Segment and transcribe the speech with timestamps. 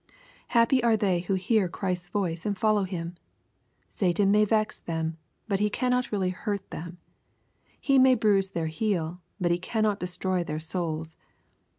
[0.47, 3.13] Happy are they who hear Christ's voice and follow Him!
[3.87, 6.97] Satan may vex them, but he cannot really hurt them!
[7.79, 11.17] He may bruise their heel, but he cannot destroy their souls.